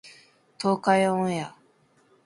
[0.59, 1.55] 東海オンエア